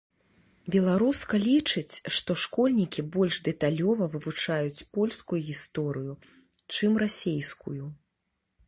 [0.75, 6.13] Беларуска лічыць, што школьнікі больш дэталёва вывучаюць польскую гісторыю,
[6.75, 7.81] чым расійскую.